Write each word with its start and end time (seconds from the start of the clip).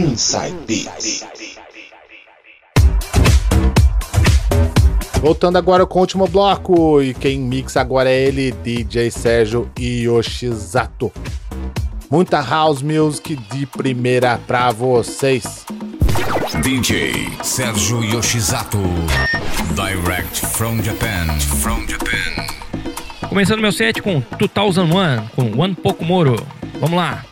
Inside 0.00 0.56
Beats. 0.66 1.26
Voltando 5.20 5.58
agora 5.58 5.84
com 5.84 5.98
o 5.98 6.00
último 6.00 6.26
bloco, 6.26 7.02
e 7.02 7.12
quem 7.12 7.38
mixa 7.38 7.82
agora 7.82 8.08
é 8.08 8.18
ele, 8.18 8.50
DJ 8.50 9.10
Sérgio 9.10 9.70
Yoshizato. 9.78 11.12
Muita 12.10 12.40
house 12.40 12.80
music 12.80 13.36
de 13.36 13.66
primeira 13.66 14.40
pra 14.46 14.70
vocês. 14.70 15.66
DJ 16.62 17.28
Sérgio 17.42 18.02
Yoshizato. 18.02 18.78
Direct 19.74 20.46
from 20.46 20.82
Japan. 20.82 21.38
From 21.60 21.86
Japan. 21.86 23.28
Começando 23.28 23.60
meu 23.60 23.70
set 23.70 24.00
com 24.00 24.22
2001, 24.38 25.26
com 25.36 25.60
One 25.60 25.74
Pokumoro. 25.74 26.36
Vamos 26.80 26.96
lá. 26.96 27.22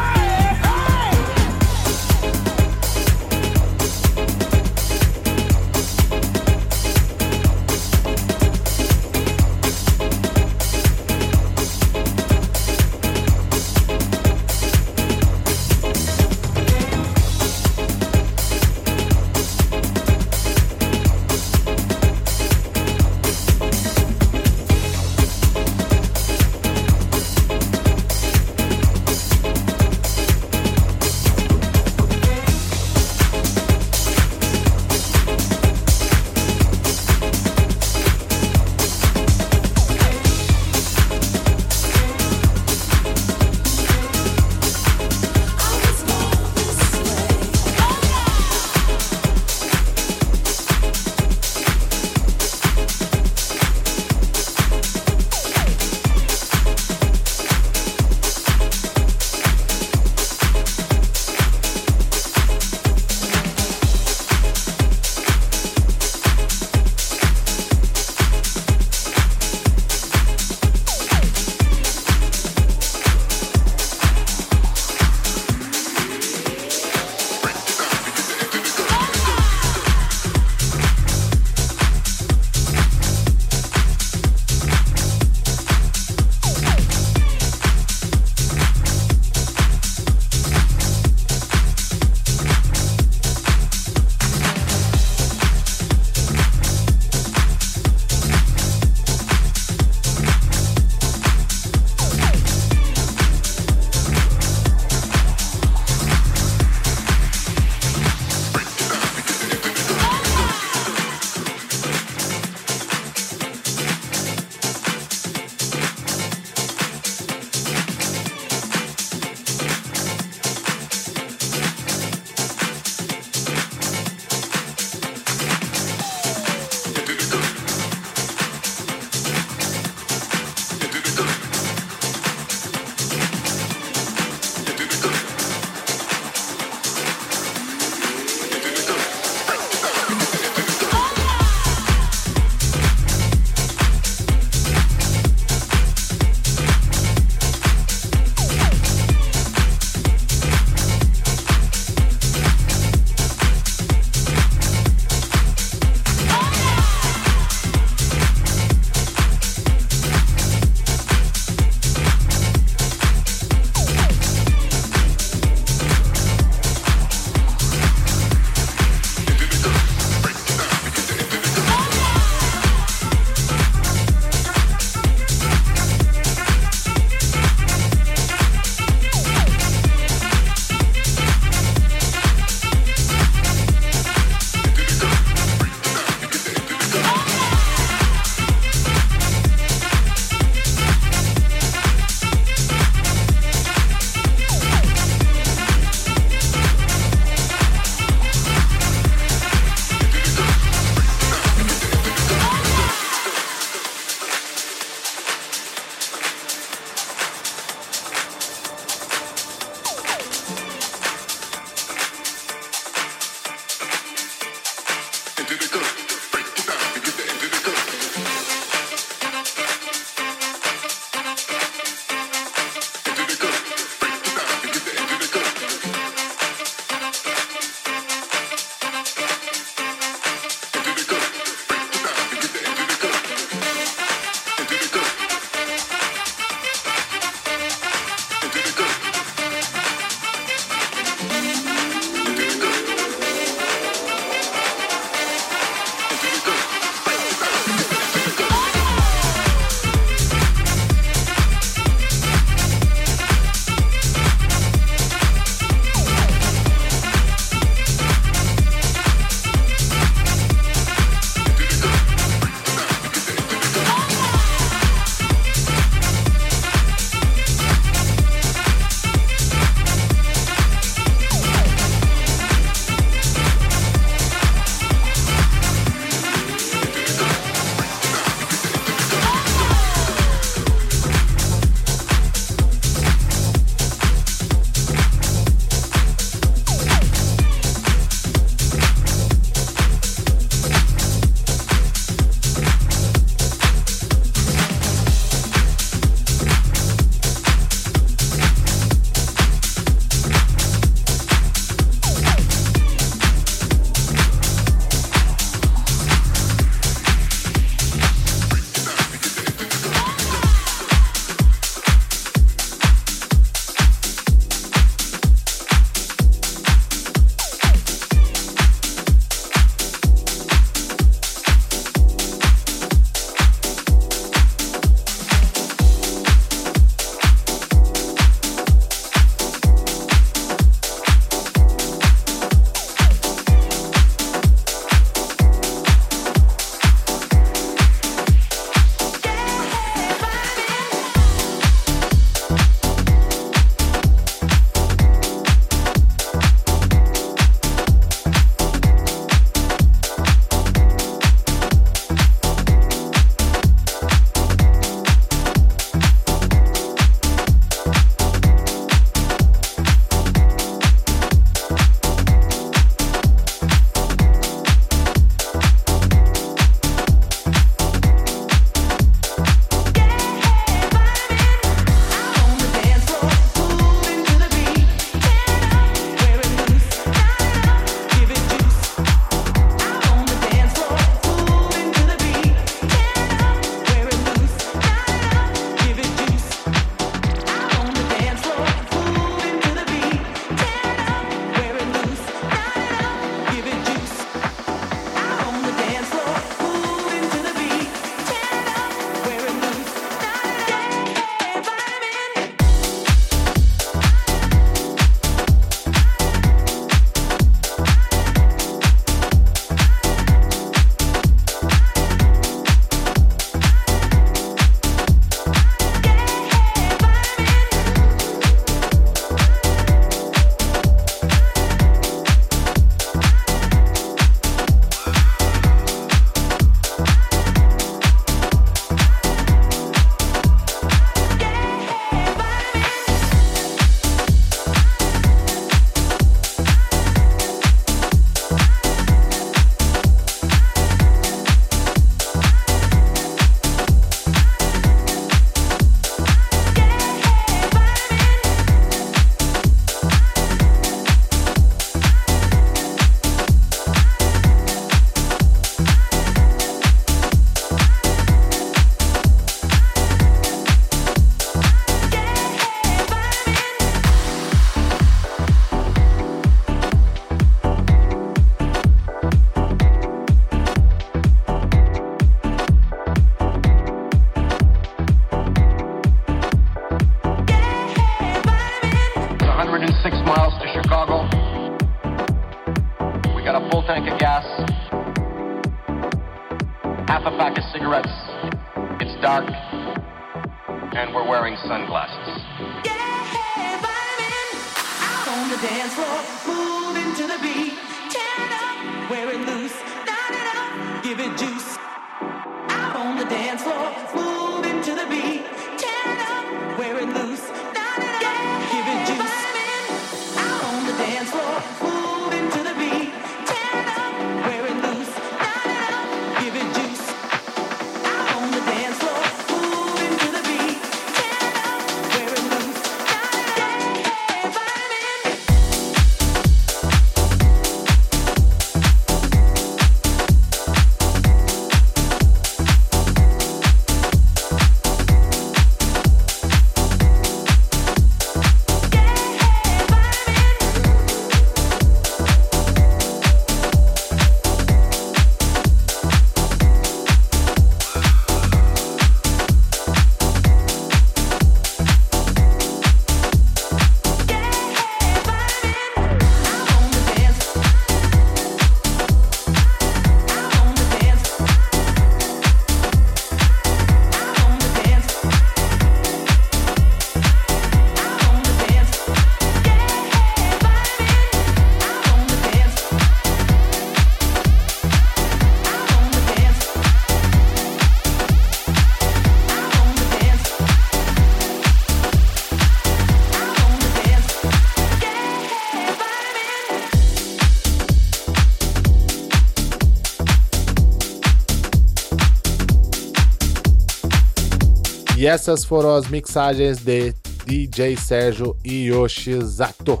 E 595.20 595.26
essas 595.26 595.66
foram 595.66 595.94
as 595.96 596.08
mixagens 596.08 596.78
de 596.78 597.12
DJ 597.44 597.94
Sérgio 597.94 598.56
e 598.64 598.86
Yoshizato. 598.86 600.00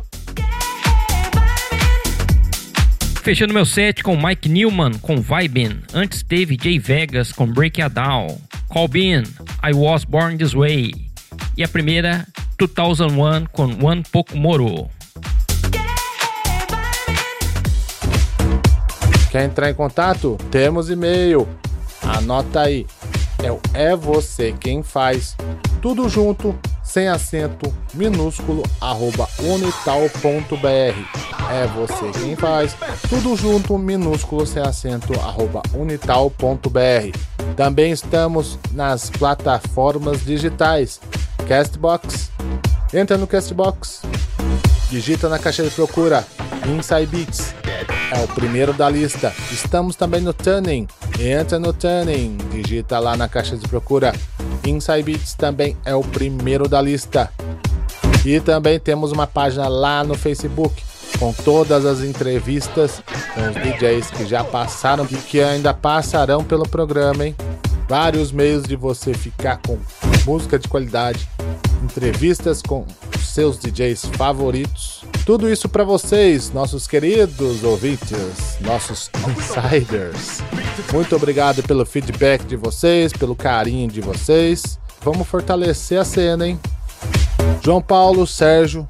Fechando 3.22 3.52
meu 3.52 3.66
set 3.66 4.02
com 4.02 4.16
Mike 4.16 4.48
Newman 4.48 4.92
com 5.02 5.16
Vibin. 5.20 5.82
Antes 5.92 6.22
teve 6.22 6.56
Jay 6.58 6.78
Vegas 6.78 7.32
com 7.32 7.46
Break 7.46 7.82
It 7.82 7.94
Down. 7.94 8.40
Colbin, 8.70 9.24
I 9.62 9.74
Was 9.74 10.04
Born 10.04 10.38
This 10.38 10.54
Way. 10.54 10.94
E 11.54 11.62
a 11.62 11.68
primeira, 11.68 12.26
2001 12.56 13.44
com 13.52 13.64
One 13.86 14.02
Pokumoro. 14.10 14.88
Quer 19.30 19.44
entrar 19.44 19.68
em 19.68 19.74
contato? 19.74 20.38
Temos 20.50 20.88
e-mail. 20.88 21.46
Anota 22.00 22.62
aí. 22.62 22.86
É 23.42 23.50
o 23.50 23.60
É 23.74 23.96
Você 23.96 24.52
Quem 24.52 24.82
Faz. 24.82 25.36
Tudo 25.80 26.08
junto, 26.08 26.54
sem 26.82 27.08
acento, 27.08 27.72
minúsculo, 27.94 28.62
arroba 28.80 29.26
unital.br. 29.38 30.66
É 31.50 31.66
você 31.68 32.10
quem 32.20 32.36
faz. 32.36 32.76
Tudo 33.08 33.34
junto, 33.34 33.78
minúsculo, 33.78 34.46
sem 34.46 34.62
acento, 34.62 35.18
arroba 35.20 35.62
unital.br. 35.72 37.18
Também 37.56 37.92
estamos 37.92 38.58
nas 38.72 39.08
plataformas 39.08 40.24
digitais. 40.24 41.00
Castbox. 41.48 42.30
Entra 42.92 43.16
no 43.16 43.26
Castbox. 43.26 44.02
Digita 44.90 45.28
na 45.28 45.38
caixa 45.38 45.62
de 45.62 45.70
procura 45.70 46.26
Inside 46.66 47.06
Beats. 47.06 47.54
É 48.12 48.22
o 48.22 48.28
primeiro 48.28 48.72
da 48.72 48.90
lista. 48.90 49.32
Estamos 49.50 49.96
também 49.96 50.20
no 50.20 50.34
Tuning. 50.34 50.86
Entra 51.20 51.58
no 51.58 51.72
Tuning. 51.74 52.38
Digita 52.50 52.98
lá 52.98 53.14
na 53.14 53.28
caixa 53.28 53.54
de 53.56 53.68
procura. 53.68 54.14
Inside 54.66 55.02
Beats 55.02 55.34
também 55.34 55.76
é 55.84 55.94
o 55.94 56.02
primeiro 56.02 56.66
da 56.66 56.80
lista. 56.80 57.30
E 58.24 58.40
também 58.40 58.80
temos 58.80 59.12
uma 59.12 59.26
página 59.26 59.68
lá 59.68 60.02
no 60.02 60.14
Facebook 60.14 60.82
com 61.18 61.32
todas 61.32 61.84
as 61.84 62.00
entrevistas 62.00 63.02
com 63.34 63.48
os 63.48 63.54
DJs 63.54 64.10
que 64.10 64.26
já 64.26 64.42
passaram 64.42 65.06
e 65.10 65.16
que 65.16 65.40
ainda 65.42 65.74
passarão 65.74 66.42
pelo 66.42 66.66
programa, 66.66 67.26
hein? 67.26 67.36
Vários 67.86 68.32
meios 68.32 68.62
de 68.62 68.74
você 68.74 69.12
ficar 69.12 69.60
com 69.66 69.78
música 70.24 70.58
de 70.58 70.68
qualidade, 70.68 71.28
entrevistas 71.82 72.62
com 72.62 72.86
seus 73.18 73.58
DJs 73.58 74.06
favoritos. 74.16 75.04
Tudo 75.26 75.50
isso 75.50 75.68
para 75.68 75.84
vocês, 75.84 76.50
nossos 76.52 76.86
queridos 76.86 77.62
ouvintes, 77.62 78.56
nossos 78.60 79.10
insiders. 79.28 80.40
Muito 80.92 81.14
obrigado 81.16 81.62
pelo 81.62 81.84
feedback 81.86 82.44
de 82.44 82.56
vocês, 82.56 83.12
pelo 83.12 83.34
carinho 83.36 83.90
de 83.90 84.00
vocês. 84.00 84.78
Vamos 85.02 85.26
fortalecer 85.26 85.98
a 85.98 86.04
cena, 86.04 86.46
hein? 86.46 86.58
João 87.62 87.80
Paulo, 87.80 88.26
Sérgio, 88.26 88.86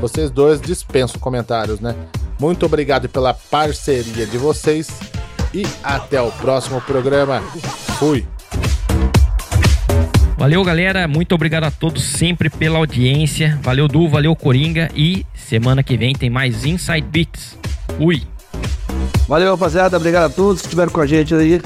vocês 0.00 0.30
dois 0.30 0.60
dispensam 0.60 1.20
comentários, 1.20 1.80
né? 1.80 1.94
Muito 2.38 2.64
obrigado 2.64 3.08
pela 3.08 3.34
parceria 3.34 4.26
de 4.26 4.38
vocês 4.38 4.88
e 5.52 5.66
até 5.82 6.20
o 6.20 6.30
próximo 6.32 6.80
programa. 6.80 7.42
Fui. 7.98 8.26
Valeu, 10.38 10.64
galera. 10.64 11.06
Muito 11.06 11.34
obrigado 11.34 11.64
a 11.64 11.70
todos 11.70 12.02
sempre 12.02 12.48
pela 12.48 12.78
audiência. 12.78 13.58
Valeu, 13.62 13.86
Du, 13.86 14.08
valeu, 14.08 14.34
Coringa. 14.34 14.88
E 14.94 15.26
semana 15.34 15.82
que 15.82 15.98
vem 15.98 16.14
tem 16.14 16.30
mais 16.30 16.64
Inside 16.64 17.02
Beats. 17.02 17.58
Fui. 17.98 18.22
Valeu, 19.30 19.52
rapaziada. 19.52 19.96
Obrigado 19.96 20.24
a 20.24 20.28
todos 20.28 20.60
que 20.60 20.66
estiveram 20.66 20.90
com 20.90 21.00
a 21.00 21.06
gente 21.06 21.32
aí 21.32 21.62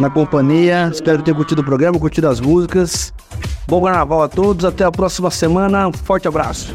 na 0.00 0.08
companhia. 0.08 0.88
Espero 0.90 1.18
que 1.18 1.24
tenham 1.24 1.36
curtido 1.36 1.60
o 1.60 1.64
programa, 1.64 1.98
curtido 1.98 2.26
as 2.26 2.40
músicas. 2.40 3.12
Bom 3.68 3.82
carnaval 3.82 4.22
a 4.22 4.28
todos. 4.28 4.64
Até 4.64 4.82
a 4.82 4.90
próxima 4.90 5.30
semana. 5.30 5.88
Um 5.88 5.92
forte 5.92 6.26
abraço. 6.26 6.74